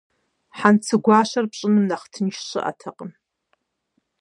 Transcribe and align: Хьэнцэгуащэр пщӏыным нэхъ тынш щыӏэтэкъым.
Хьэнцэгуащэр 0.57 1.45
пщӏыным 1.51 1.85
нэхъ 1.89 2.07
тынш 2.11 2.35
щыӏэтэкъым. 2.47 3.11